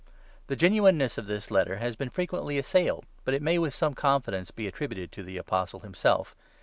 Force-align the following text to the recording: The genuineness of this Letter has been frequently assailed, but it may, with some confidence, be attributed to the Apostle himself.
The 0.47 0.55
genuineness 0.55 1.19
of 1.19 1.27
this 1.27 1.51
Letter 1.51 1.75
has 1.75 1.95
been 1.95 2.09
frequently 2.09 2.57
assailed, 2.57 3.05
but 3.23 3.35
it 3.35 3.41
may, 3.43 3.59
with 3.59 3.75
some 3.75 3.93
confidence, 3.93 4.49
be 4.49 4.65
attributed 4.65 5.11
to 5.11 5.21
the 5.21 5.37
Apostle 5.37 5.81
himself. 5.81 6.35